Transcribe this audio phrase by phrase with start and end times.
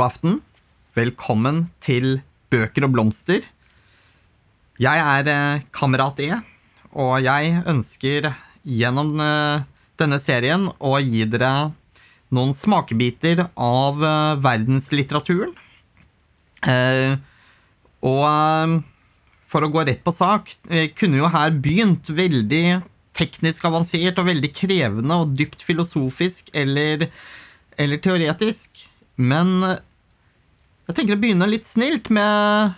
[0.00, 0.36] God aften.
[0.96, 3.44] Velkommen til Bøker og blomster.
[4.80, 6.38] Jeg er eh, Kamerat E,
[6.96, 8.30] og jeg ønsker
[8.64, 9.66] gjennom eh,
[10.00, 11.50] denne serien å gi dere
[12.32, 15.52] noen smakebiter av eh, verdenslitteraturen.
[18.08, 18.24] Og
[19.52, 20.54] for å gå rett på sak,
[20.96, 22.64] kunne jo her begynt veldig
[23.20, 27.04] teknisk avansert og veldig krevende og dypt filosofisk eller,
[27.76, 28.86] eller teoretisk.
[29.20, 29.60] Men
[30.90, 32.74] jeg tenker å begynne litt snilt med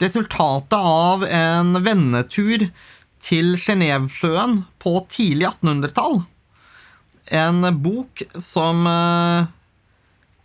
[0.00, 2.70] resultatet av en vennetur
[3.20, 6.22] til Genévesjøen på tidlig 1800-tall.
[7.36, 9.50] En bok som eh,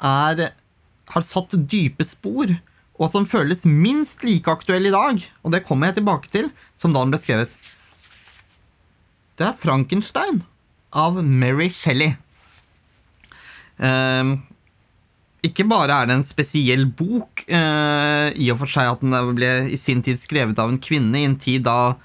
[0.09, 0.41] er,
[1.13, 2.51] har satt dype spor,
[2.99, 6.91] og som føles minst like aktuell i dag, og det kommer jeg tilbake til, som
[6.91, 7.55] da den ble skrevet.
[9.39, 10.43] Det er Frankenstein
[10.91, 12.11] av Mary Shelley.
[13.79, 14.35] Eh,
[15.45, 19.52] ikke bare er det en spesiell bok, eh, i og for seg at den ble
[19.73, 21.96] i sin tid skrevet av en kvinne i en tid da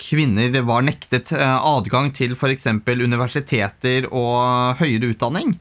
[0.00, 2.66] kvinner var nektet eh, adgang til f.eks.
[2.88, 5.58] universiteter og høyere utdanning.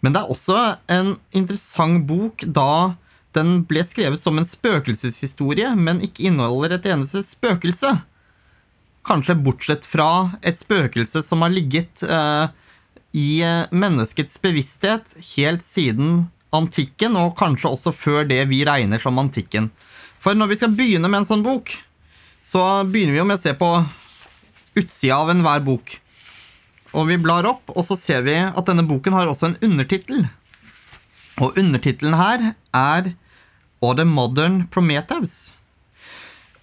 [0.00, 0.58] Men det er også
[0.92, 2.96] en interessant bok da
[3.36, 7.92] den ble skrevet som en spøkelseshistorie, men ikke inneholder et eneste spøkelse.
[9.06, 12.50] Kanskje bortsett fra et spøkelse som har ligget eh,
[13.16, 19.18] i eh, menneskets bevissthet helt siden antikken, og kanskje også før det vi regner som
[19.22, 19.70] antikken.
[20.20, 21.72] For når vi skal begynne med en sånn bok,
[22.42, 23.70] så begynner vi jo med å se på
[24.80, 25.96] utsida av enhver bok.
[26.96, 30.26] Og vi blar opp, og så ser vi at denne boken har også en undertittel.
[31.40, 33.14] Og undertittelen her er
[33.80, 35.52] 'Or the Modern Prometheus.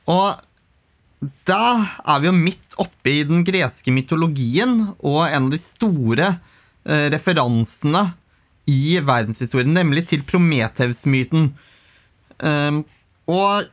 [0.06, 0.38] Og
[1.20, 1.62] da
[2.06, 7.08] er vi jo midt oppe i den greske mytologien og en av de store eh,
[7.14, 8.04] referansene
[8.70, 11.54] i verdenshistorien, nemlig til Prometheus-myten.
[12.38, 12.84] Um,
[13.32, 13.70] og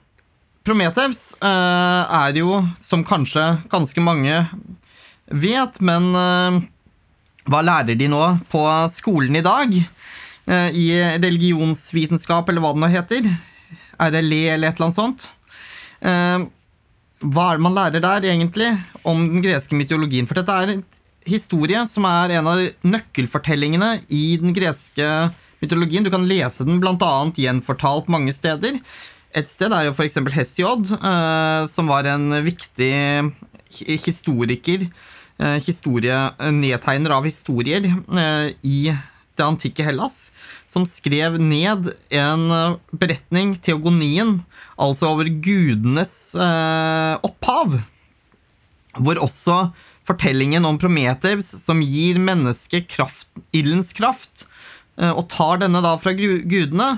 [0.65, 4.38] Prometheus eh, er jo, som kanskje ganske mange
[5.28, 6.61] vet, men eh,
[7.50, 8.62] hva lærer de nå på
[8.94, 9.75] skolen i dag?
[10.47, 10.87] Eh, I
[11.19, 13.28] religionsvitenskap, eller hva det nå heter?
[14.00, 15.26] RLE, eller et eller annet sånt.
[16.00, 16.47] Eh,
[17.22, 18.69] hva er det man lærer der, egentlig,
[19.06, 20.26] om den greske mytologien?
[20.28, 20.84] For dette er en
[21.28, 25.08] historie som er en av nøkkelfortellingene i den greske
[25.62, 26.04] mytologien.
[26.04, 27.12] Du kan lese den bl.a.
[27.38, 28.80] gjenfortalt mange steder.
[29.34, 30.20] Et sted er jo f.eks.
[30.36, 32.92] Hesiod, eh, som var en viktig
[34.04, 34.86] historiker,
[35.41, 36.19] eh, historie,
[36.54, 38.78] nedtegner av historier eh, i
[39.39, 40.31] det antikke Hellas,
[40.67, 44.39] som skrev ned en eh, beretning, teogonien,
[44.81, 47.81] altså over gudenes eh, opphav,
[48.94, 49.59] hvor også
[50.06, 54.47] fortellingen om Prometheus, som gir mennesket kraft, ildens kraft,
[55.00, 56.91] eh, og tar denne da fra gudene,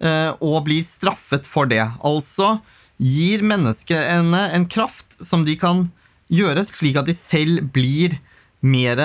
[0.00, 1.84] eh, og blir straffet for det.
[2.06, 2.58] Altså
[3.00, 5.88] gir menneskene en kraft som de kan
[6.30, 8.18] gjøre slik at de selv blir
[8.60, 9.00] mer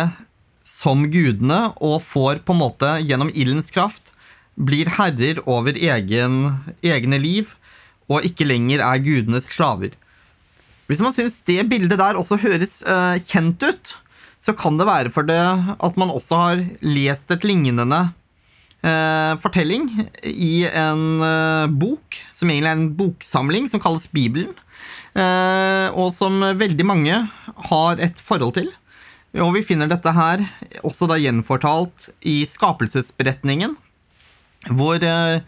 [0.66, 4.12] som gudene og får på en måte gjennom ildens kraft
[4.56, 6.40] blir herrer over egen,
[6.82, 7.54] egne liv
[8.10, 9.94] og ikke lenger er gudenes slaver.
[10.86, 13.96] Hvis man syns det bildet der også høres uh, kjent ut,
[14.40, 18.02] så kan det være for det at man også har lest et lignende
[18.86, 19.90] uh, fortelling
[20.30, 24.54] i en uh, bok, som egentlig er en boksamling som kalles Bibelen,
[25.16, 27.16] og som veldig mange
[27.70, 28.66] har et forhold til.
[29.36, 30.44] Og vi finner dette her
[30.88, 33.74] også da gjenfortalt i skapelsesberetningen,
[34.72, 35.42] hvor eh,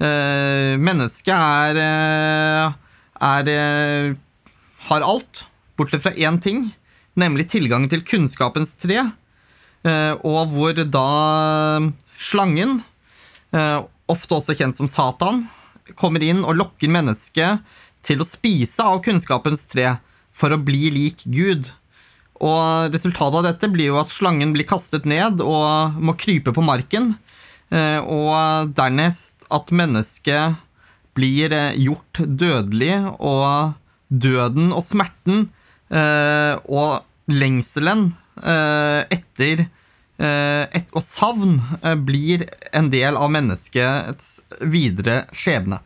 [0.00, 2.72] eh, mennesket er, eh,
[3.28, 4.16] er eh,
[4.88, 5.44] har alt,
[5.76, 6.70] bortsett fra én ting,
[7.20, 9.02] nemlig tilgangen til kunnskapens tre,
[10.26, 11.10] og hvor da
[12.18, 12.80] slangen,
[14.10, 15.44] ofte også kjent som Satan,
[15.94, 17.62] kommer inn og lokker mennesket
[18.06, 19.92] til å spise av kunnskapens tre
[20.34, 21.70] for å bli lik Gud.
[22.44, 26.64] Og resultatet av dette blir jo at slangen blir kastet ned og må krype på
[26.64, 27.14] marken.
[27.74, 30.58] Eh, og dernest at mennesket
[31.18, 33.74] blir eh, gjort dødelig, og
[34.06, 35.48] døden og smerten
[35.90, 37.02] eh, og
[37.32, 39.62] lengselen etter
[40.20, 41.54] et, og savn
[42.04, 42.42] blir
[42.76, 44.26] en del av menneskets
[44.60, 45.78] videre skjebne.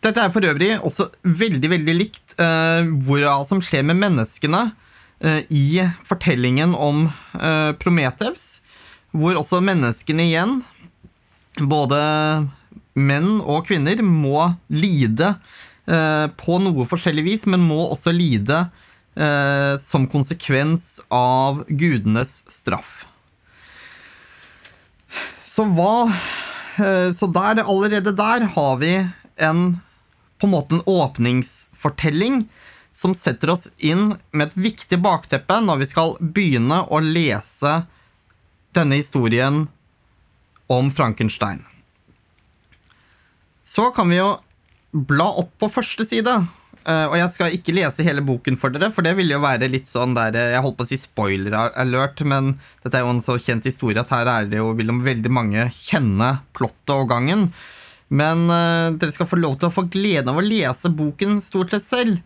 [0.00, 4.62] Dette er for øvrig også veldig veldig likt hva som skjer med menneskene
[5.48, 7.06] i fortellingen om
[7.40, 8.60] eh, Prometheus,
[9.16, 10.58] hvor også menneskene igjen,
[11.56, 12.00] både
[12.96, 15.32] menn og kvinner, må lide
[15.88, 18.66] eh, på noe forskjellig vis, men må også lide
[19.80, 23.06] som konsekvens av gudenes straff.
[25.56, 28.92] Så hva eh, så der, allerede der har vi
[29.40, 29.62] en
[30.36, 32.42] på en måte en åpningsfortelling
[32.96, 37.82] som setter oss inn med et viktig bakteppe når vi skal begynne å lese
[38.76, 39.66] denne historien
[40.72, 41.60] om Frankenstein.
[43.66, 44.30] Så kan vi jo
[44.96, 46.38] bla opp på første side.
[46.86, 49.66] Uh, og jeg skal ikke lese hele boken for dere, for det ville jo være
[49.68, 52.52] litt sånn der Jeg holdt på å si spoiler alert, men
[52.84, 55.66] dette er jo en så kjent historie at her er det jo, vil veldig mange
[55.74, 57.48] kjenne plottet og gangen.
[58.08, 61.74] Men uh, dere skal få lov til å få gleden av å lese boken stort
[61.74, 62.22] sett selv.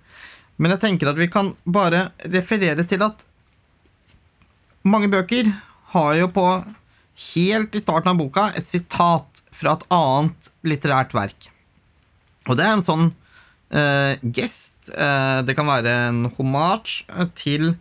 [0.61, 3.25] Men jeg tenker at vi kan bare referere til at
[4.85, 5.49] mange bøker
[5.95, 6.45] har jo på
[7.35, 11.49] helt i starten av boka et sitat fra et annet litterært verk.
[12.49, 14.93] Og det er en sånn uh, gest.
[14.93, 17.05] Uh, det kan være en homage
[17.39, 17.75] til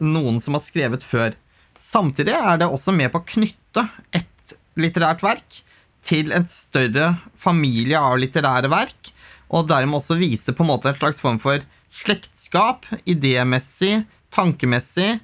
[0.00, 1.36] noen som har skrevet før.
[1.80, 3.86] Samtidig er det også med på å knytte
[4.16, 5.62] et litterært verk
[6.06, 9.12] til en større familie av litterære verk,
[9.50, 15.16] og dermed også vise på en måte en slags form for slektskap, idémessig, tankemessig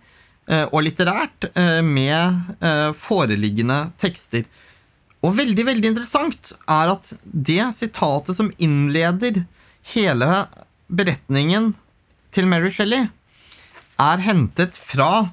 [0.51, 1.51] uh, og litterært
[1.87, 4.47] med foreliggende tekster.
[5.25, 9.45] Og veldig, veldig interessant er at det sitatet som innleder
[9.95, 10.31] hele
[10.87, 11.73] beretningen
[12.35, 13.09] til Mary Shelley,
[13.97, 15.31] er hentet fra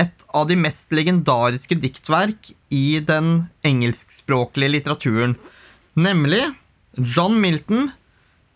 [0.00, 5.36] et av de mest legendariske diktverk i den engelskspråklige litteraturen,
[5.94, 6.42] nemlig
[6.98, 7.92] John Milton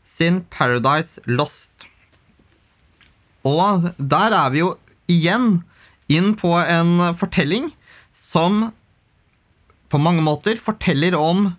[0.08, 1.88] sin Paradise Lost.
[3.46, 4.72] Og der er vi jo
[5.10, 5.60] igjen
[6.08, 7.68] inn på en fortelling
[8.12, 8.70] som
[9.88, 11.50] på mange måter forteller om,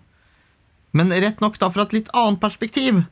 [0.94, 3.02] men rett nok da fra et litt annet perspektiv,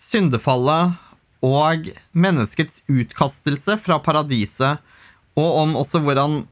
[0.00, 0.96] syndefallet
[1.44, 4.80] og menneskets utkastelse fra paradiset,
[5.36, 6.42] og om også hvordan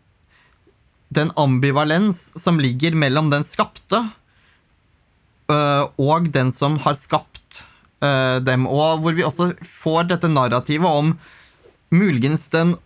[1.13, 4.01] den ambivalens som ligger mellom den skapte
[5.53, 7.28] øh, og den som har skapt
[8.05, 11.15] øh, dem, og hvor vi også får dette narrativet om
[11.95, 12.77] muligens den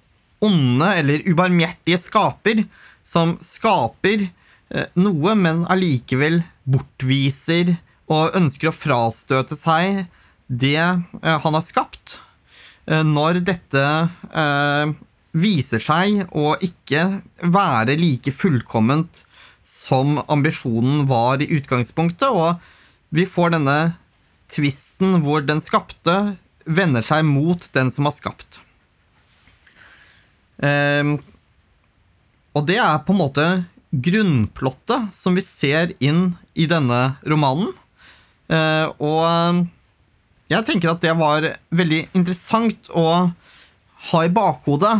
[0.42, 2.64] onde eller ubarmhjertige skaper
[3.02, 7.76] som skaper uh, noe, men allikevel bortviser
[8.10, 10.04] og ønsker å frastøte seg
[10.46, 12.18] det uh, han har skapt.
[12.82, 13.82] Når dette
[15.38, 17.04] viser seg å ikke
[17.46, 19.22] være like fullkomment
[19.62, 22.58] som ambisjonen var i utgangspunktet, og
[23.14, 23.76] vi får denne
[24.52, 28.60] tvisten hvor den skapte vender seg mot den som har skapt.
[32.52, 33.46] og det er på en måte
[33.92, 37.70] grunnplottet som vi ser inn i denne romanen.
[38.48, 39.66] Eh, og
[40.52, 43.06] jeg tenker at det var veldig interessant å
[44.12, 44.94] ha i bakhodet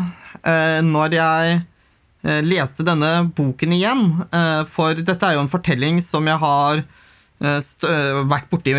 [0.45, 4.05] eh, når jeg eh, leste denne boken igjen.
[4.73, 6.85] For dette er jo en fortelling som jeg har
[7.43, 8.71] vært borti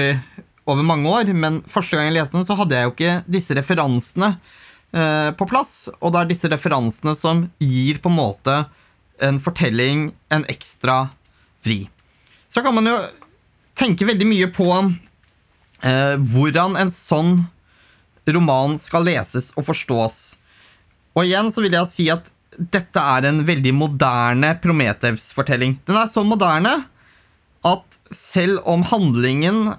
[0.70, 3.58] over mange år, men første gang jeg leste den, så hadde jeg jo ikke disse
[3.58, 4.36] referansene
[4.94, 5.88] på plass.
[6.06, 8.58] Og det er disse referansene som gir på en måte
[9.26, 11.08] en fortelling en ekstra
[11.66, 11.88] vri.
[12.50, 12.96] Så kan man jo
[13.78, 17.36] tenke veldig mye på eh, hvordan en sånn
[18.30, 20.20] roman skal leses og forstås.
[21.14, 25.80] Og igjen så vil jeg si at dette er en veldig moderne Prometheus-fortelling.
[25.88, 26.76] Den er så moderne
[27.66, 29.72] at selv om handlingen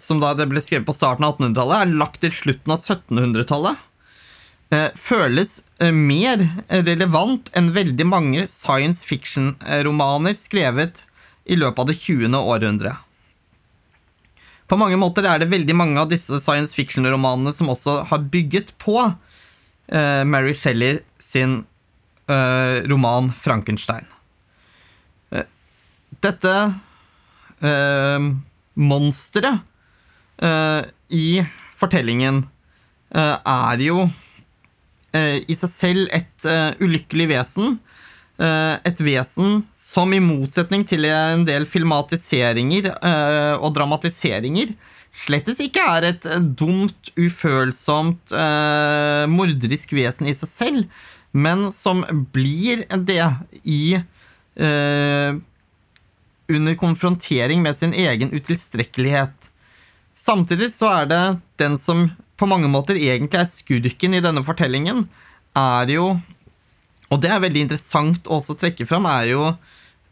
[0.00, 3.84] som da det ble skrevet på starten av 1800-tallet, er lagt til slutten av 1700-tallet,
[4.74, 6.40] Eh, føles eh, mer
[6.82, 11.04] relevant enn veldig mange science fiction-romaner skrevet
[11.46, 12.34] i løpet av det 20.
[12.34, 13.04] århundret.
[14.66, 18.72] På mange måter er det veldig mange av disse science fiction-romanene som også har bygget
[18.82, 21.60] på uh, Mary Shelley sin
[22.26, 24.08] roman 'Frankenstein'.
[26.18, 26.54] Dette
[28.74, 29.60] monsteret
[30.36, 31.30] i
[31.76, 32.42] fortellingen
[33.16, 34.04] er jo
[35.16, 36.48] Eh, i seg selv et
[36.82, 37.78] ulykkelig vesen.
[38.36, 42.90] Et vesen som i motsetning til en del filmatiseringer
[43.64, 44.74] og dramatiseringer
[45.16, 46.28] slettes ikke er et
[46.60, 48.34] dumt, ufølsomt,
[49.32, 50.84] morderisk vesen i seg selv,
[51.32, 52.04] men som
[52.36, 53.24] blir det
[53.64, 53.96] i
[56.52, 59.48] under konfrontering med sin egen utilstrekkelighet.
[60.16, 61.22] Samtidig så er det
[61.60, 62.08] den som
[62.40, 65.06] på mange måter egentlig er skurken i denne fortellingen,
[65.56, 66.16] er jo
[67.06, 69.42] Og det er veldig interessant å også trekke fram, er jo,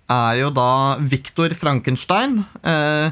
[0.06, 2.36] er jo da Viktor Frankenstein.
[2.62, 3.10] Eh,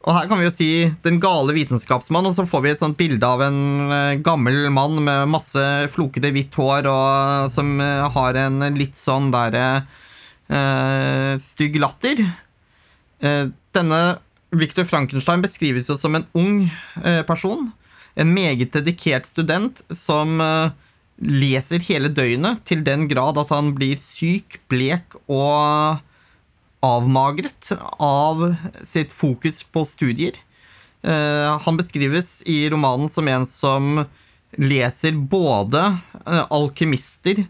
[0.00, 0.68] og her kan vi jo si
[1.04, 4.96] den gale vitenskapsmann, og så får vi et sånt bilde av en eh, gammel mann
[5.04, 9.66] med masse flokete hvitt hår, og som eh, har en litt sånn derre
[10.48, 12.24] eh, stygg latter.
[13.20, 13.44] Eh,
[13.76, 14.00] denne
[14.50, 16.64] Victor Frankenstein beskrives jo som en ung
[17.04, 17.70] eh, person.
[18.18, 20.72] En meget dedikert student som eh,
[21.20, 26.00] leser hele døgnet til den grad at han blir syk, blek og
[26.82, 28.46] avmagret av
[28.82, 30.38] sitt fokus på studier.
[31.04, 34.00] Han beskrives i romanen som en som
[34.56, 35.82] leser både
[36.24, 37.42] alkymister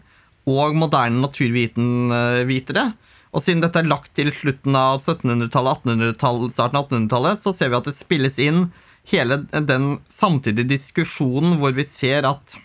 [0.51, 2.89] og moderne naturvitere.
[3.31, 7.71] Og siden dette er lagt til slutten av 1700-tallet, 1800-tallet, starten av 1800-tallet, så ser
[7.71, 8.65] vi at det spilles inn
[9.07, 12.57] hele den samtidige diskusjonen hvor vi ser at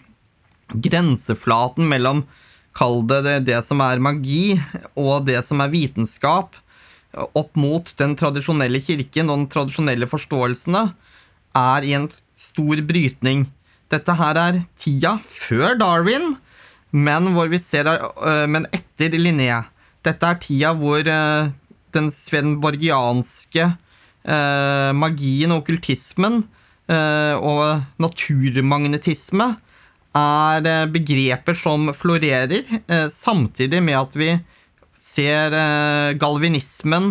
[0.75, 2.26] grenseflaten mellom
[2.76, 4.58] Kall det, det det som er magi,
[5.00, 6.58] og det som er vitenskap,
[7.16, 10.82] opp mot den tradisjonelle kirken og den tradisjonelle forståelsene,
[11.56, 13.46] er i en stor brytning.
[13.88, 16.35] Dette her er tida før Darwin,
[16.92, 19.64] men, ser, øh, men etter Linné.
[20.07, 21.51] Dette er tida hvor uh,
[21.97, 29.55] den svenborgianske uh, magien og okkultismen uh, og naturmagnetisme
[30.17, 32.63] er begreper som florerer,
[33.13, 34.31] samtidig med at vi
[34.97, 35.53] ser
[36.17, 37.11] galvinismen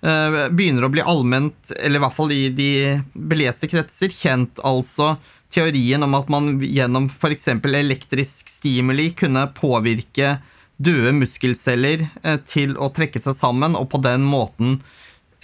[0.00, 2.70] begynner å bli allment, eller i hvert fall i de
[3.12, 5.18] beleste kretser, kjent altså
[5.52, 7.50] teorien om at man gjennom f.eks.
[7.60, 10.38] elektrisk stimuli kunne påvirke
[10.76, 14.78] døde muskelceller eh, til å trekke seg sammen, og på den måten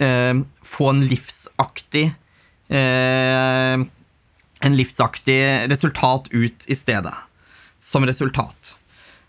[0.01, 0.35] eh,
[0.65, 2.07] få en livsaktig
[2.69, 3.83] eh,
[4.63, 7.11] En livsaktig resultat ut i stedet.
[7.83, 8.77] Som resultat.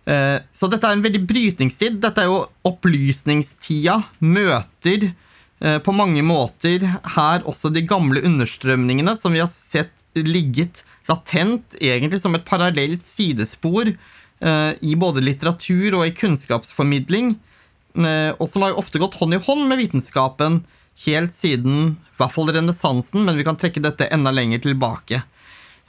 [0.06, 1.96] Så dette er en veldig brytningstid.
[1.98, 3.96] Dette er jo opplysningstida.
[4.22, 5.08] Møter
[5.58, 6.84] på mange måter
[7.16, 13.02] her også de gamle understrømningene som vi har sett ligget latent, egentlig som et parallelt
[13.02, 13.90] sidespor
[14.44, 17.34] i både litteratur og i kunnskapsformidling,
[17.96, 20.62] eh, og som har ofte gått hånd i hånd med vitenskapen
[21.06, 25.22] helt siden i hvert fall renessansen, men vi kan trekke dette enda lenger tilbake.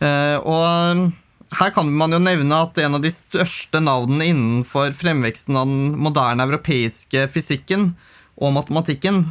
[0.01, 1.11] Eh, og
[1.59, 5.99] her kan man jo nevne at en av de største navnene innenfor fremveksten av den
[6.01, 7.91] moderne europeiske fysikken
[8.35, 9.25] og matematikken,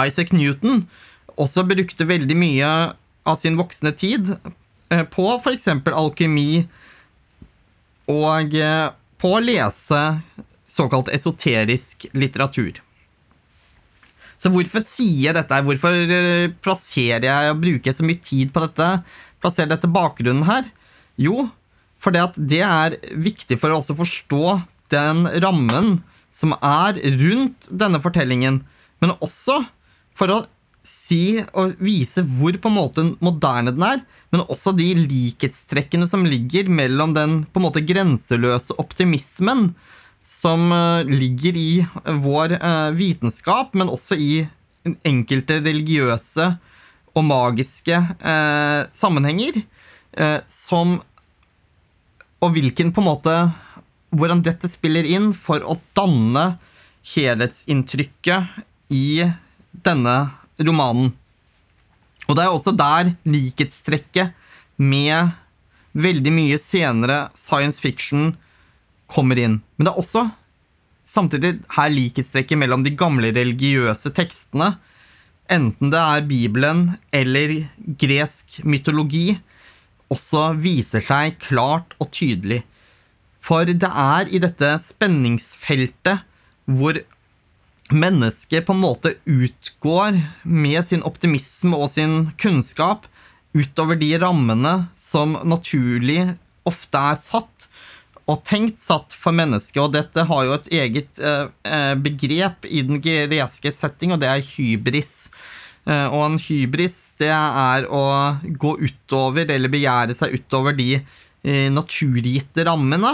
[0.00, 0.84] Isaac Newton,
[1.40, 2.68] også brukte veldig mye
[3.28, 4.28] av sin voksne tid
[5.12, 5.68] på f.eks.
[5.70, 6.66] alkymi,
[8.10, 8.90] og eh,
[9.20, 10.00] på å lese
[10.70, 12.80] såkalt esoterisk litteratur.
[14.40, 15.62] Så hvorfor sier jeg dette?
[15.66, 18.90] Hvorfor eh, plasserer jeg og bruker så mye tid på dette?
[19.42, 20.68] Plasserer dette bakgrunnen her?
[21.20, 21.50] Jo,
[22.00, 24.44] at det er viktig for å også forstå
[24.90, 25.98] den rammen
[26.32, 28.62] som er rundt denne fortellingen,
[29.02, 29.58] men også
[30.16, 30.38] for å
[30.86, 36.24] si og vise hvor på en måte moderne den er, men også de likhetstrekkene som
[36.28, 39.70] ligger mellom den på en måte grenseløse optimismen
[40.24, 41.70] som uh, ligger i
[42.24, 44.32] vår uh, vitenskap, men også i
[45.04, 46.46] enkelte religiøse
[47.10, 49.58] og magiske eh, sammenhenger,
[50.48, 50.94] som
[52.40, 53.34] Og hvilken på en måte
[54.14, 56.56] Hvordan dette spiller inn for å danne
[57.12, 59.26] helhetsinntrykket i
[59.84, 60.16] denne
[60.66, 61.12] romanen.
[62.28, 64.34] Og det er også der likhetstrekket
[64.80, 65.32] med
[65.98, 68.34] veldig mye senere science fiction
[69.10, 69.58] kommer inn.
[69.76, 70.28] Men det er også
[71.10, 74.76] samtidig her likhetstrekket mellom de gamle religiøse tekstene,
[75.50, 77.56] enten det er Bibelen eller
[77.98, 79.34] gresk mytologi,
[80.10, 82.62] også viser seg klart og tydelig.
[83.42, 86.26] For det er i dette spenningsfeltet
[86.70, 86.98] hvor
[87.92, 93.08] mennesket på en måte utgår med sin optimisme og sin kunnskap
[93.56, 96.22] utover de rammene som naturlig
[96.68, 97.66] ofte er satt
[98.30, 99.80] og tenkt satt for mennesket.
[99.82, 104.30] Og dette har jo et eget eh, eh begrep i den greske setting, og det
[104.30, 105.30] er hybris.
[105.86, 108.04] Eh, og en hybris, det er å
[108.44, 110.92] gå utover, eller begjære seg utover de
[111.72, 113.08] naturgitte rammene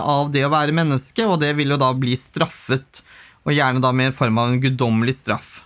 [0.00, 3.02] av det å være menneske, og det vil jo da bli straffet
[3.46, 5.62] og gjerne da med en form av en guddommelig straff.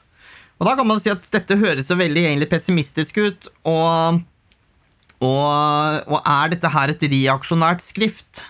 [0.60, 4.20] Og da kan man si at dette høres så veldig egentlig pessimistisk ut, og,
[5.24, 8.44] og, og er dette her et reaksjonært skrift?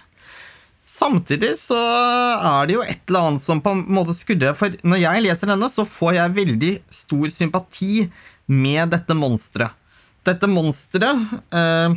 [0.91, 5.05] Samtidig så er det jo et eller annet som på en måte skurrer, for når
[5.05, 8.09] jeg leser denne, så får jeg veldig stor sympati
[8.51, 9.79] med dette monsteret.
[10.27, 11.95] Dette monsteret eh,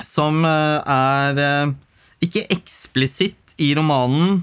[0.00, 1.74] som eh, er eh,
[2.24, 4.38] ikke eksplisitt i romanen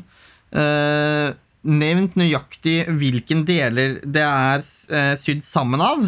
[0.51, 1.31] eh,
[1.65, 6.05] nevnt nøyaktig hvilken deler det er eh, sydd sammen av.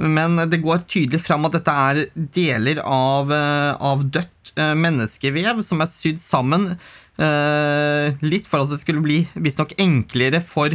[0.00, 5.64] Men det går tydelig fram at dette er deler av, eh, av dødt eh, menneskevev
[5.66, 6.74] som er sydd sammen.
[7.20, 10.72] Litt for at det skulle bli visstnok enklere for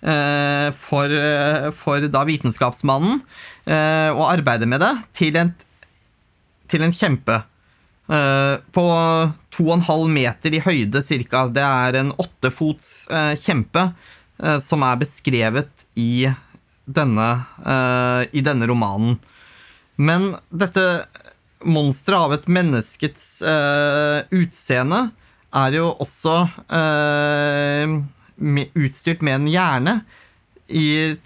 [0.00, 1.14] for,
[1.76, 3.18] for da vitenskapsmannen
[4.14, 5.50] å arbeide med det til en,
[6.70, 7.40] til en kjempe.
[8.10, 8.80] Eh, på
[9.56, 11.44] 2,5 meter i høyde ca.
[11.46, 13.84] Det er en åttefots eh, kjempe
[14.42, 16.26] eh, som er beskrevet i
[16.90, 17.26] denne,
[18.34, 19.12] i denne romanen.
[19.94, 20.82] Men dette
[21.62, 23.26] monsteret av et menneskets
[24.34, 24.98] utseende
[25.54, 26.34] er jo også
[28.74, 29.94] utstyrt med en hjerne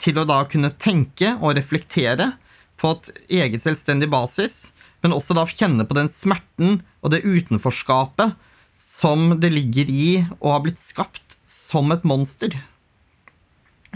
[0.05, 2.35] til å da kunne tenke og reflektere
[2.77, 3.11] på et
[3.41, 4.74] eget selvstendig basis,
[5.05, 8.33] men også da kjenne på den smerten og det utenforskapet
[8.81, 10.09] som det ligger i
[10.41, 12.57] å ha blitt skapt som et monster.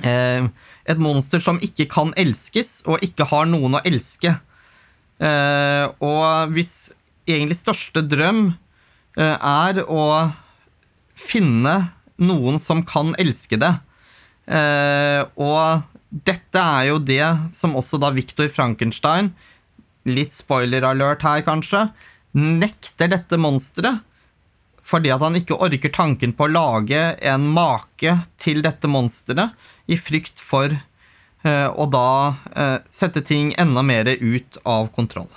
[0.05, 0.47] Eh,
[0.85, 4.37] et monster som ikke kan elskes, og ikke har noen å elske.
[5.19, 6.93] Eh, og hvis
[7.29, 8.51] egentlig største drøm
[9.19, 10.05] eh, er å
[11.19, 11.77] finne
[12.21, 13.73] noen som kan elske det.
[15.39, 17.25] Og dette er jo det
[17.55, 19.29] som også da Viktor Frankenstein,
[20.11, 21.89] litt spoiler alert her kanskje,
[22.39, 24.05] nekter dette monsteret.
[24.89, 29.53] Fordi at han ikke orker tanken på å lage en make til dette monsteret,
[29.89, 35.29] i frykt for eh, å da eh, sette ting enda mer ut av kontroll.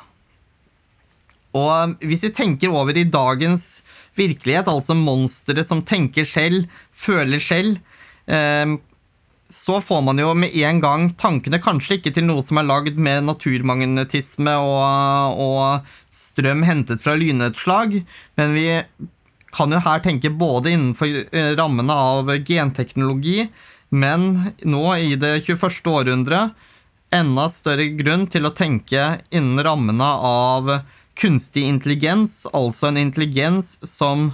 [1.55, 3.83] Og hvis vi tenker over i dagens
[4.15, 7.79] virkelighet, altså monstre som tenker selv, føler selv,
[8.27, 8.77] eh,
[9.51, 12.99] så får man jo med en gang tankene kanskje ikke til noe som er lagd
[12.99, 17.99] med naturmagnetisme og, og strøm hentet fra lynnedslag,
[18.39, 18.67] men vi
[19.51, 23.49] kan jo her tenke både innenfor eh, rammene av genteknologi,
[23.91, 25.81] men nå i det 21.
[25.91, 26.67] århundret
[27.11, 30.77] enda større grunn til å tenke innen rammene av
[31.19, 34.31] kunstig intelligens, altså en intelligens som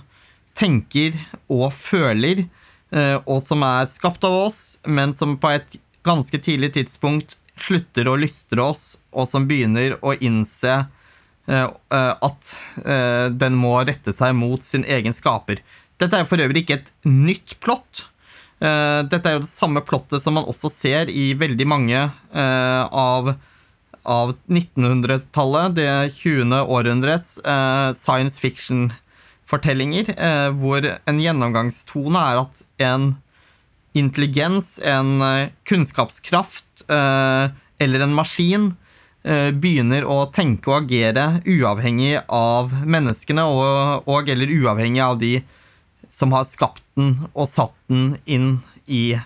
[0.57, 1.17] tenker
[1.49, 2.45] og føler,
[3.27, 5.75] og som er skapt av oss, men som på et
[6.07, 10.75] ganske tidlig tidspunkt slutter å lystre oss, og som begynner å innse
[11.49, 12.53] eh, eh, at
[13.33, 15.59] den må rette seg mot sin egen skaper.
[15.99, 18.05] Dette er for øvrig ikke et nytt plott.
[18.57, 21.99] Dette er jo det samme plottet som man også ser i veldig mange
[22.33, 23.35] av
[24.07, 26.53] av 1900-tallet, det 20.
[26.63, 28.39] århundres eh, science
[29.47, 33.15] fiction-fortellinger, eh, hvor en gjennomgangstone er at en
[33.93, 38.75] intelligens, en eh, kunnskapskraft eh, eller en maskin
[39.23, 45.41] eh, begynner å tenke og agere uavhengig av menneskene, og, og eller uavhengig av de
[46.09, 49.17] som har skapt den og satt den inn i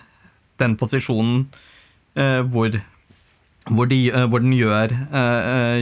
[0.58, 1.48] den posisjonen
[2.16, 2.80] eh, hvor
[3.70, 4.90] hvor, de, eh, hvor den gjør,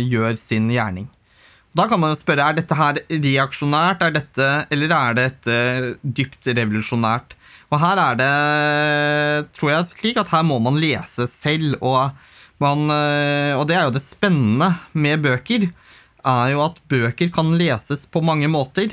[0.04, 1.06] gjør, sin gjerning.
[1.76, 5.58] Da kan man spørre er dette her reaksjonært, er dette, eller er dette
[6.02, 7.36] dypt revolusjonært?
[7.70, 8.30] Og her er det,
[9.54, 11.76] tror jeg, slik at her må man lese selv.
[11.78, 12.10] Og,
[12.62, 15.68] man, og det er jo det spennende med bøker,
[16.26, 18.90] er jo at bøker kan leses på mange måter.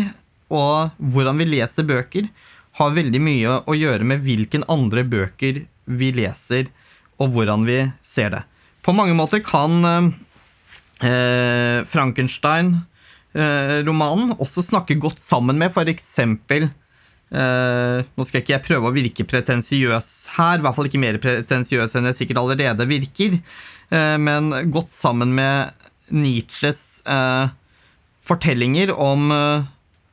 [0.54, 2.30] Og hvordan vi leser bøker,
[2.78, 6.70] har veldig mye å gjøre med hvilken andre bøker vi leser,
[7.18, 8.44] og hvordan vi ser det.
[8.86, 9.82] På mange måter kan
[11.04, 16.20] eh, Frankenstein-romanen eh, også snakke godt sammen med f.eks.
[16.22, 16.68] Eh,
[18.08, 21.96] nå skal ikke jeg prøve å virke pretensiøs her, i hvert fall ikke mer pretensiøs
[22.00, 23.32] enn jeg sikkert allerede virker,
[23.92, 25.54] eh, men godt sammen med
[26.14, 27.48] Nietzsches eh,
[28.28, 29.62] fortellinger om eh,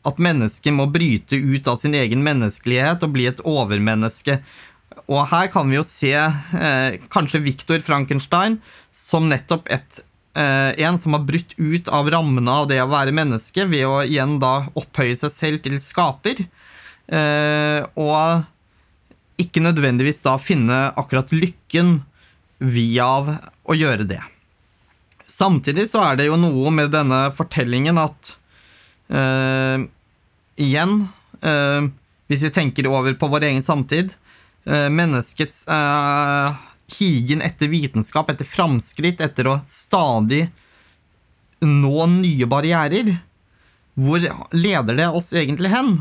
[0.05, 4.35] at mennesket må bryte ut av sin egen menneskelighet og bli et overmenneske.
[5.05, 8.59] Og her kan vi jo se eh, kanskje Viktor Frankenstein
[8.95, 10.03] som nettopp et,
[10.35, 14.39] en som har brutt ut av rammene av det å være menneske, ved å igjen
[14.43, 16.43] da opphøye seg selv til skaper.
[17.07, 18.45] Eh, og
[19.41, 22.01] ikke nødvendigvis da finne akkurat lykken
[22.59, 23.09] via
[23.63, 24.21] å gjøre det.
[25.27, 28.37] Samtidig så er det jo noe med denne fortellingen at
[29.11, 29.91] eh,
[30.55, 31.01] Igjen,
[31.43, 31.87] eh,
[32.31, 34.13] hvis vi tenker over på vår egen samtid,
[34.65, 36.57] Eh, menneskets uh,
[36.99, 40.47] higen etter vitenskap, etter framskritt, etter å stadig
[41.65, 43.15] nå nye barrierer.
[43.95, 44.21] Hvor
[44.53, 45.97] leder det oss egentlig hen?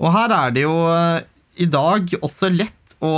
[0.00, 1.20] Og her er det jo uh,
[1.60, 3.14] i dag også lett å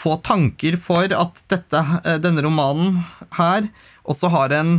[0.00, 1.80] få tanker for at dette,
[2.24, 3.02] denne romanen
[3.36, 3.66] her
[4.08, 4.78] også har en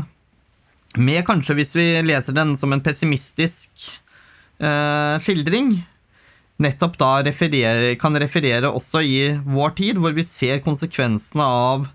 [0.98, 3.86] Med kanskje hvis vi leser den som en pessimistisk
[5.24, 5.70] skildring,
[6.62, 11.88] nettopp da referere, kan referere også i vår tid, hvor vi ser konsekvensene av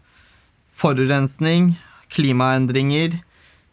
[0.77, 1.75] forurensning,
[2.13, 3.19] klimaendringer,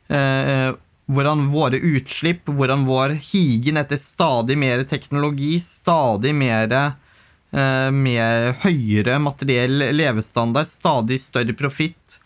[0.10, 0.70] eh,
[1.14, 9.20] hvordan våre utslipp, hvordan vår higen etter stadig mer teknologi, stadig mer eh, med høyere
[9.22, 12.20] materiell levestandard, stadig større profitt,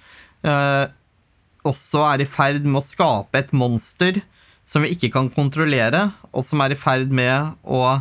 [0.45, 0.85] eh,
[1.67, 4.21] også er i ferd med å skape et monster
[4.67, 7.97] som vi ikke kan kontrollere, og som er i ferd med å,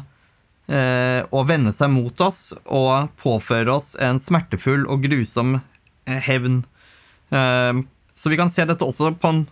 [0.66, 5.60] å vende seg mot oss og påføre oss en smertefull og grusom
[6.08, 6.64] eh, hevn.
[7.30, 7.72] Eh,
[8.16, 9.46] så vi kan se dette også en,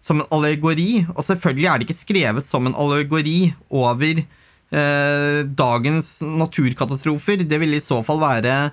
[0.00, 6.20] som en allegori, og selvfølgelig er det ikke skrevet som en allegori over eh, dagens
[6.22, 7.44] naturkatastrofer.
[7.48, 8.70] Det ville i så fall være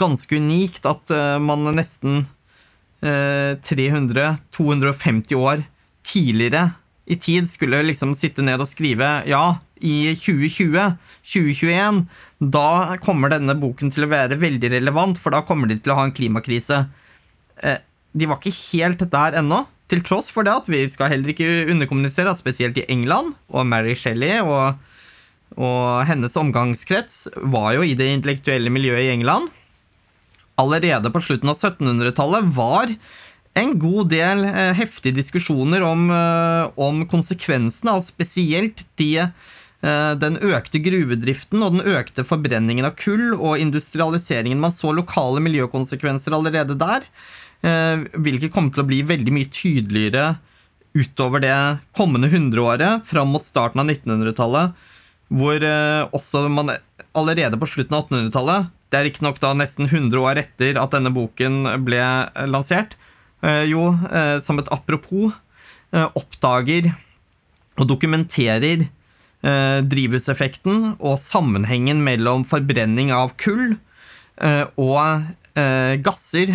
[0.00, 2.26] ganske unikt at eh, man nesten
[3.06, 5.62] 300-250 eh, år
[6.06, 6.70] tidligere
[7.06, 12.02] i tid skulle liksom sitte ned og skrive ja, i 2020, 2021,
[12.52, 15.98] da kommer denne boken til å være veldig relevant, for da kommer de til å
[16.00, 16.84] ha en klimakrise.
[17.62, 17.80] Eh,
[18.16, 21.68] de var ikke helt der ennå, til tross for det at vi skal heller ikke
[21.70, 24.80] underkommunisere spesielt i England, og Mary Shelley og,
[25.54, 29.52] og hennes omgangskrets var jo i det intellektuelle miljøet i England
[30.60, 32.92] allerede på slutten av 1700-tallet var
[33.56, 39.28] en god del eh, heftige diskusjoner om, eh, om, konsekvensene av spesielt de,
[39.82, 44.58] den økte gruvedriften og den økte forbrenningen av kull og industrialiseringen.
[44.58, 47.04] Man så lokale miljøkonsekvenser allerede der,
[47.62, 50.38] eh, hvilket kom til å bli veldig mye tydeligere
[50.96, 51.56] utover det
[51.94, 54.72] kommende hundreåret, fram mot starten av 1900-tallet,
[55.28, 56.72] hvor eh, også man
[57.12, 61.64] allerede på slutten av 1800-tallet det er riktignok nesten 100 år etter at denne boken
[61.86, 62.94] ble eh, lansert.
[63.42, 65.34] Eh, jo, eh, som et apropos,
[65.96, 66.88] oppdager
[67.78, 68.82] og dokumenterer
[69.42, 73.76] drivhuseffekten og sammenhengen mellom forbrenning av kull
[74.80, 75.28] og
[76.02, 76.50] gasser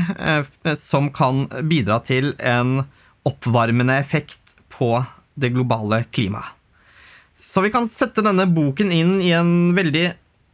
[0.77, 2.81] som kan bidra til en
[3.29, 4.95] oppvarmende effekt på
[5.39, 6.57] det globale klimaet.
[7.41, 10.11] Så vi kan sette denne boken inn i en veldig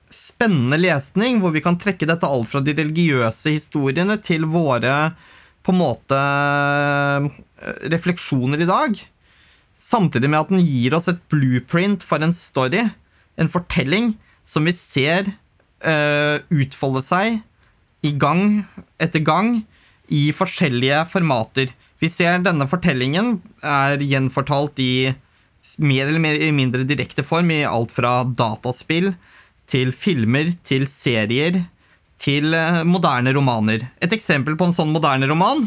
[0.10, 5.12] spennende lesning, hvor vi kan trekke dette alt fra de religiøse historiene til våre
[5.68, 7.28] på en måte eh,
[7.92, 9.02] refleksjoner i dag.
[9.78, 12.88] Samtidig med at den gir oss et blueprint for en story,
[13.38, 14.16] en fortelling,
[14.48, 15.30] som vi ser
[15.86, 17.42] uh, utfolde seg
[18.06, 18.64] i gang
[19.02, 19.60] etter gang
[20.14, 21.72] i forskjellige formater.
[22.02, 25.14] Vi ser denne fortellingen er gjenfortalt i
[25.84, 29.12] mer eller mindre direkte form i alt fra dataspill
[29.68, 31.60] til filmer, til serier,
[32.18, 33.84] til eh, moderne romaner.
[34.02, 35.66] Et eksempel på en sånn moderne roman,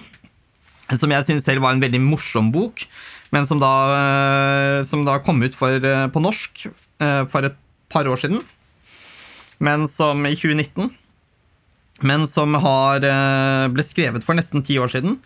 [0.90, 2.86] som jeg syns selv var en veldig morsom bok,
[3.30, 6.66] men som da, eh, som da kom ut for, eh, på norsk
[7.00, 7.54] for et
[7.88, 8.42] par år siden,
[9.58, 10.90] men som i 2019
[12.04, 13.00] men som har,
[13.72, 15.16] ble skrevet for nesten ti år siden,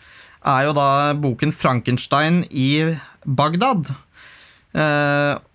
[0.47, 2.95] er jo da boken 'Frankenstein i
[3.27, 3.91] Bagdad'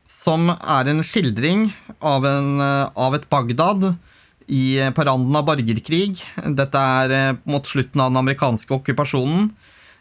[0.09, 1.69] som er en skildring
[2.01, 3.91] av, en, eh, av et Bagdad
[4.49, 6.23] i, på randen av borgerkrig.
[6.57, 9.51] Dette er eh, mot slutten av den amerikanske okkupasjonen.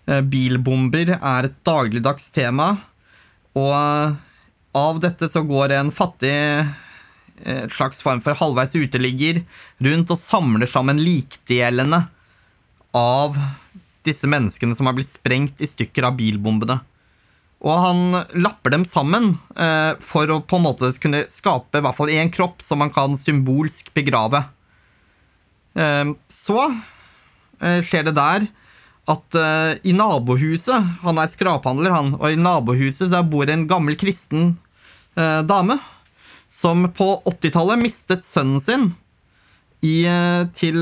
[0.09, 2.73] Eh, bilbomber er et dagligdags tema.
[3.59, 4.17] Og
[4.79, 6.35] av dette så går en fattig
[7.47, 9.43] et slags form for halvveis uteligger
[9.85, 12.01] rundt og samler sammen likdelene
[12.99, 13.37] av
[14.07, 16.81] disse menneskene som har blitt sprengt i stykker av bilbombene.
[17.59, 21.99] Og han lapper dem sammen eh, for å på en måte kunne skape i hvert
[21.99, 24.45] fall én kropp som man kan symbolsk begrave.
[25.75, 26.61] Eh, så
[27.59, 28.47] eh, skjer det der
[29.09, 32.15] at uh, i nabohuset Han er skraphandler, han.
[32.19, 34.57] Og i nabohuset så bor en gammel kristen
[35.19, 35.79] uh, dame
[36.49, 38.87] som på 80-tallet mistet sønnen sin
[39.85, 40.81] i, uh, til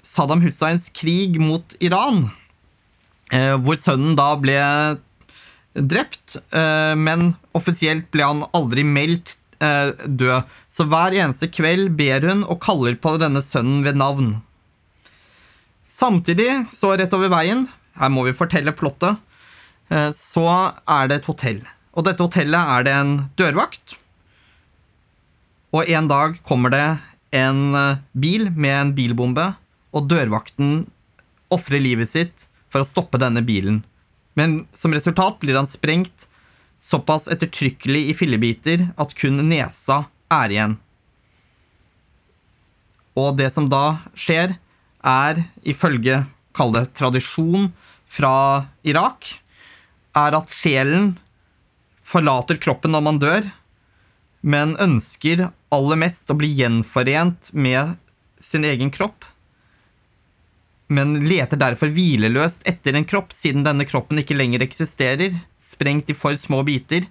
[0.00, 2.28] Saddam Husseins krig mot Iran.
[3.60, 4.56] hvor sønnen da ble
[5.74, 6.36] drept,
[6.96, 10.46] men offisielt ble han aldri meldt død.
[10.70, 14.30] Så hver eneste kveld ber hun og kaller på denne sønnen ved navn.
[15.96, 17.64] Samtidig, så rett over veien,
[17.96, 19.16] her må vi fortelle plottet,
[19.88, 20.48] eh, så
[20.84, 21.62] er det et hotell.
[21.96, 23.96] Og dette hotellet er det en dørvakt.
[25.72, 26.84] Og en dag kommer det
[27.36, 27.62] en
[28.12, 29.46] bil med en bilbombe,
[29.96, 30.84] og dørvakten
[31.52, 33.80] ofrer livet sitt for å stoppe denne bilen.
[34.36, 36.26] Men som resultat blir han sprengt
[36.82, 40.76] såpass ettertrykkelig i fillebiter at kun nesa er igjen.
[43.16, 44.58] Og det som da skjer,
[45.06, 46.24] er, ifølge
[46.56, 47.70] kall det tradisjon
[48.10, 49.28] fra Irak,
[50.16, 51.14] er at sjelen
[52.06, 53.48] forlater kroppen når man dør,
[54.46, 57.96] men ønsker aller mest å bli gjenforent med
[58.40, 59.26] sin egen kropp
[60.86, 66.14] men leter derfor hvileløst etter en kropp, siden denne kroppen ikke lenger eksisterer, sprengt i
[66.14, 67.08] for små biter,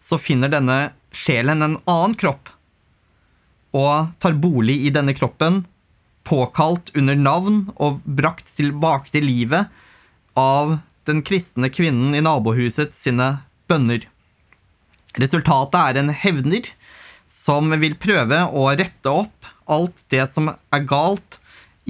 [0.00, 0.78] så finner denne
[1.12, 2.56] sjelen en annen kropp.
[3.70, 5.60] og tar bolig i denne kroppen,
[6.26, 9.70] påkalt under navn og brakt tilbake til livet
[10.38, 10.78] av
[11.08, 13.32] den kristne kvinnen i nabohuset sine
[13.70, 14.04] bønner.
[15.18, 16.70] Resultatet er en hevner
[17.30, 21.38] som vil prøve å rette opp alt det som er galt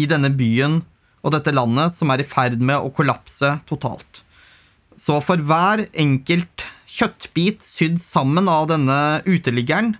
[0.00, 0.80] i denne byen
[1.20, 4.22] og dette landet, som er i ferd med å kollapse totalt.
[4.96, 9.94] Så for hver enkelt kjøttbit sydd sammen av denne uteliggeren,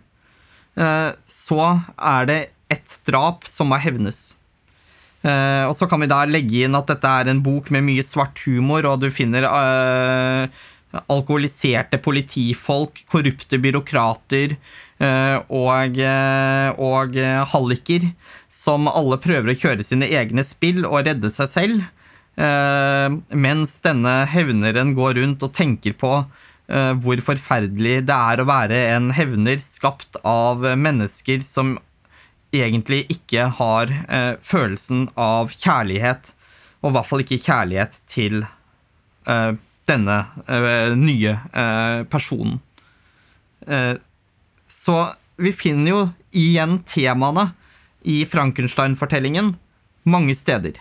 [0.77, 1.62] eh, så
[1.97, 4.30] er det ett drap som må hevnes.
[5.20, 8.04] Uh, og så kan vi da legge inn at dette er en bok med mye
[8.06, 10.48] svart humor, og du finner uh,
[11.12, 16.00] alkoholiserte politifolk, korrupte byråkrater uh, og,
[16.80, 17.20] og
[17.52, 18.09] halliker
[18.50, 21.88] som alle prøver å kjøre sine egne spill og redde seg selv,
[23.37, 26.12] mens denne hevneren går rundt og tenker på
[27.04, 31.74] hvor forferdelig det er å være en hevner skapt av mennesker som
[32.54, 36.32] egentlig ikke har eh, følelsen av kjærlighet,
[36.80, 39.52] og i hvert fall ikke kjærlighet til eh,
[39.90, 42.60] denne eh, nye eh, personen.
[43.66, 43.96] Eh,
[44.70, 44.98] så
[45.40, 46.02] vi finner jo
[46.36, 47.50] igjen temaene
[48.08, 49.54] i Frankenstein-fortellingen
[50.10, 50.78] mange steder.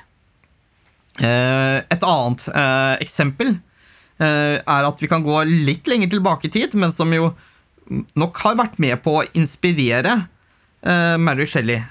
[1.19, 2.45] Eh, et annet
[3.03, 3.57] eksempel
[4.19, 7.29] er at vi kan gå litt lenger tilbake i tid, men som jo
[8.19, 10.17] nok har vært med på å inspirere
[10.81, 11.81] Mary Shelley,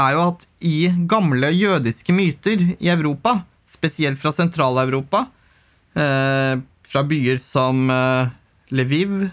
[0.00, 5.26] er jo at i gamle jødiske myter i Europa, spesielt fra Sentral-Europa,
[5.96, 6.54] uh,
[6.90, 8.30] fra byer som uh,
[8.70, 9.30] Lviv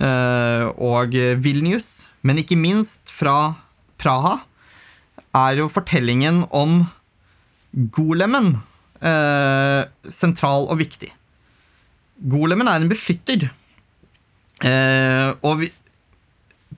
[0.00, 1.12] og
[1.44, 3.52] Vilnius, men ikke minst fra
[4.00, 4.38] Praha,
[5.36, 6.86] er jo fortellingen om
[7.92, 8.54] golemen
[10.08, 11.10] sentral og viktig.
[12.32, 13.44] Golemen er en beskytter.
[15.44, 15.68] og vi,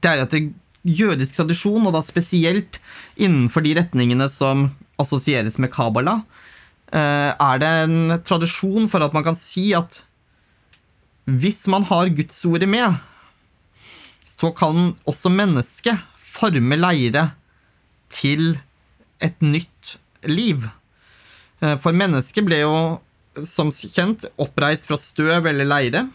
[0.03, 0.35] det er at
[0.83, 2.79] jødisk tradisjon, og da spesielt
[3.17, 6.23] innenfor de retningene som assosieres med Kabbalah,
[6.93, 10.03] eh, er det en tradisjon for at man kan si at
[11.25, 12.99] hvis man har gudsordet med,
[14.27, 17.29] så kan også mennesket forme leire
[18.11, 18.57] til
[19.23, 20.67] et nytt liv.
[21.63, 22.75] Eh, for mennesket ble jo
[23.49, 26.07] som kjent oppreist fra støv eller leire.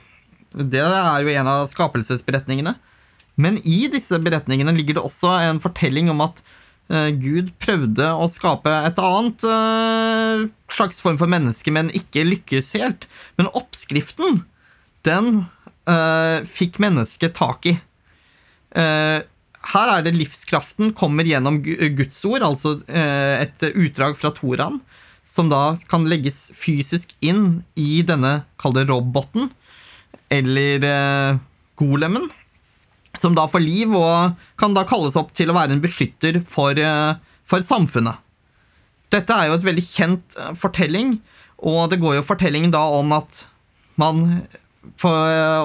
[0.52, 2.76] Det er jo en av skapelsesberetningene.
[3.38, 6.41] Men i disse beretningene ligger det også en fortelling om at
[6.89, 12.73] uh, Gud prøvde å skape et annet uh, slags form for menneske, men ikke lykkes
[12.82, 13.06] helt.
[13.38, 14.41] Men oppskriften,
[15.06, 15.43] den
[15.89, 17.78] uh, fikk mennesket tak i.
[18.78, 24.82] her er det livskraften kommer gjennom Guds ord, altså et utdrag fra Toraen,
[25.26, 29.50] som da kan legges fysisk inn i denne, kall det roboten,
[30.30, 31.39] eller
[31.80, 32.28] golemen
[33.22, 36.78] som da får liv og kan da kalles opp til å være en beskytter for,
[36.78, 38.24] eh, for samfunnet.
[39.14, 41.18] Dette er jo et veldig kjent eh, fortelling,
[41.58, 43.46] og det går jo fortellingen da om at
[43.98, 44.24] man
[44.96, 45.12] for,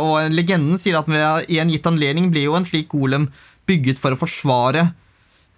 [0.02, 3.28] Og legenden sier at ved, en gitt anledning blir jo en slik golem
[3.68, 4.88] bygget for å forsvare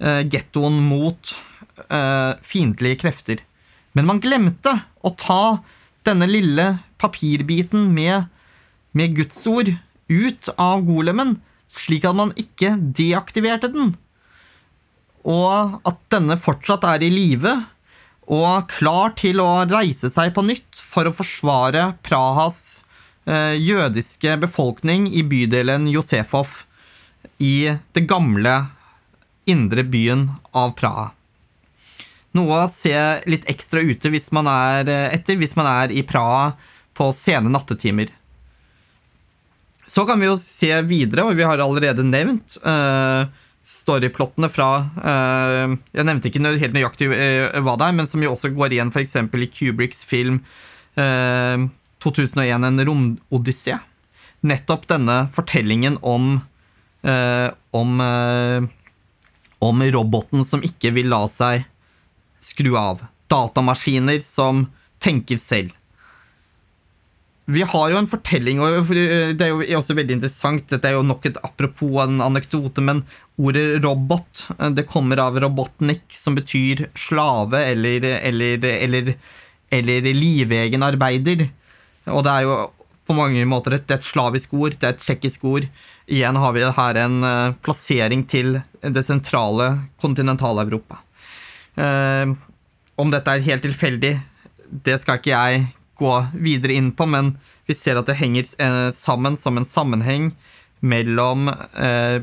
[0.02, 1.32] eh, gettoen mot
[1.88, 3.40] eh, fiendtlige krefter.
[3.96, 5.62] Men man glemte å ta
[6.04, 6.66] denne lille
[7.00, 8.28] papirbiten med,
[8.92, 11.38] med Guds ut av golemen
[11.74, 13.94] slik at man ikke deaktiverte den,
[15.24, 17.54] og at denne fortsatt er i live
[18.24, 22.60] og klar til å reise seg på nytt for å forsvare Prahas
[23.28, 26.62] eh, jødiske befolkning i bydelen Josefov
[27.42, 28.54] i det gamle
[29.48, 31.10] indre byen av Praha.
[32.34, 32.96] Noe å se
[33.30, 36.54] litt ekstra ute hvis man er, eh, etter hvis man er i Praha
[36.96, 38.08] på sene nattetimer.
[39.86, 43.28] Så kan vi jo se videre, og vi har allerede nevnt uh,
[43.64, 48.32] storyplottene fra uh, Jeg nevnte ikke helt nøyaktig uh, hva det er, men som jo
[48.32, 49.16] også går igjen f.eks.
[49.20, 50.42] i Kubricks film
[50.94, 53.80] 2001, En romodyssé.
[54.46, 56.36] Nettopp denne fortellingen om
[57.74, 57.90] om,
[59.58, 61.66] om roboten som ikke vil la seg
[62.40, 63.02] skru av.
[63.28, 64.62] Datamaskiner som
[65.02, 65.74] tenker selv
[67.44, 70.64] vi har jo en fortelling, og det er jo også veldig interessant.
[70.70, 73.02] Dette er jo nok et apropos en anekdote, men
[73.36, 79.12] ordet robot det kommer av robotnik, som betyr slave eller, eller, eller,
[79.68, 81.44] eller livegen arbeider.
[82.08, 82.56] Og det er jo
[83.04, 85.68] på mange måter et, et slavisk ord, det er et tsjekkisk ord.
[86.08, 89.68] Igjen har vi her en uh, plassering til det sentrale
[90.00, 91.00] kontinentaleuropa.
[91.74, 92.32] Eh,
[93.00, 94.12] om dette er helt tilfeldig,
[94.84, 95.64] det skal ikke jeg
[95.98, 97.34] gå videre inn på, men
[97.66, 100.32] vi ser at det henger eh, sammen som en sammenheng
[100.84, 102.22] mellom eh,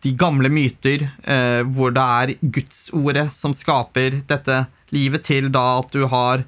[0.00, 5.92] de gamle myter, eh, hvor det er gudsordet som skaper dette livet, til da at
[5.92, 6.44] du har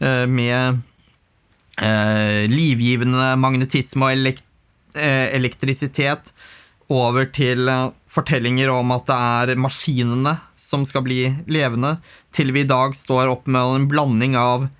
[0.00, 0.80] eh, med
[1.78, 4.46] eh, livgivende magnetisme og elekt
[4.96, 6.32] eh, elektrisitet
[6.88, 7.68] over til
[8.08, 9.16] fortellinger om at det
[9.52, 11.98] er maskinene som skal bli levende,
[12.32, 14.70] til vi i dag står opp med en blanding av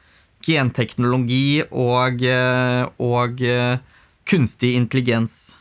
[0.44, 3.78] genteknologi og, eh, og eh,
[4.28, 5.56] kunstig intelligens.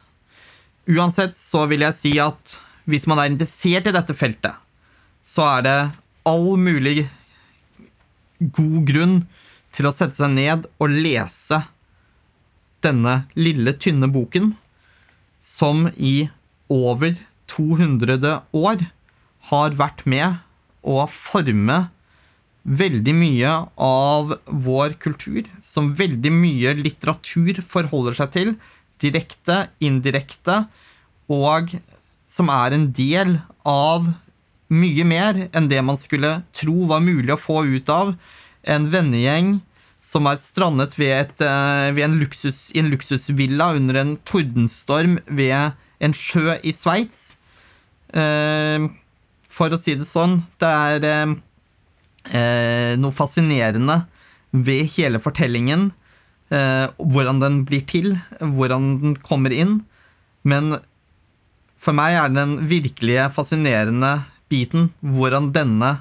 [0.88, 4.56] Uansett så vil jeg si at hvis man er interessert i dette feltet,
[5.24, 5.80] så er det
[6.28, 7.08] all mulig
[8.40, 9.18] god grunn
[9.76, 11.60] til å sette seg ned og lese
[12.86, 14.54] denne lille, tynne boken,
[15.42, 16.30] som i
[16.72, 17.18] over
[17.52, 18.86] 200 år
[19.50, 20.40] har vært med
[20.88, 21.88] å forme
[22.68, 28.56] veldig mye av vår kultur, som veldig mye litteratur forholder seg til,
[29.00, 30.66] direkte, indirekte,
[31.32, 31.72] og
[32.28, 34.10] som er en del av
[34.68, 38.14] mye mer enn det man skulle tro var mulig å få ut av
[38.68, 39.58] en vennegjeng
[40.04, 45.74] som er strandet ved, et, eh, ved en luksus, en luksusvilla under en tordenstorm ved
[46.00, 47.38] en sjø i Sveits.
[48.14, 48.88] Eh,
[49.50, 51.36] for å si det sånn, det er eh,
[52.28, 54.02] noe fascinerende
[54.52, 55.90] ved hele fortellingen.
[56.50, 59.82] Hvordan den blir til, hvordan den kommer inn.
[60.48, 60.78] Men
[61.80, 64.14] for meg er den virkelige fascinerende
[64.52, 65.98] biten hvordan denne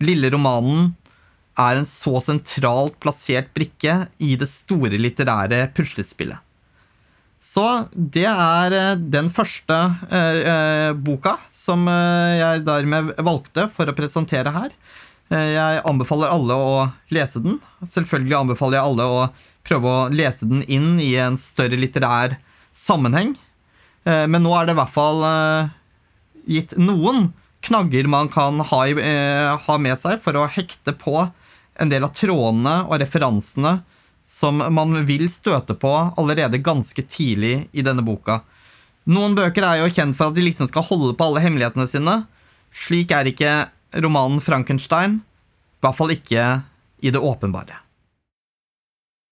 [0.00, 0.94] lille romanen
[1.60, 6.38] er en så sentralt plassert brikke i det store litterære puslespillet.
[7.40, 9.76] Så det er eh, den første
[10.12, 14.74] eh, eh, boka som eh, jeg dermed valgte for å presentere her.
[15.30, 16.72] Eh, jeg anbefaler alle å
[17.14, 17.60] lese den.
[17.86, 19.20] Selvfølgelig anbefaler jeg alle å
[19.66, 22.38] prøve å lese den inn i en større litterær
[22.74, 23.36] sammenheng.
[24.04, 25.22] Eh, men nå er det i hvert fall
[26.50, 27.30] gitt noen
[27.62, 31.18] knagger man kan ha med seg for å hekte på
[31.80, 33.80] en del av trådene og referansene
[34.30, 35.90] som man vil støte på
[36.20, 38.40] allerede ganske tidlig i denne boka.
[39.10, 42.16] Noen bøker er jo kjent for at de liksom skal holde på alle hemmelighetene sine.
[42.70, 43.54] Slik er ikke
[43.94, 45.20] romanen Frankenstein.
[45.80, 46.46] I hvert fall ikke
[47.00, 47.80] i det åpenbare.